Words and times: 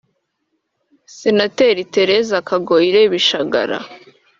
Senateri 1.17 1.83
Thérèse 1.93 2.37
Kagoyire 2.47 3.01
Bishagara 3.11 3.79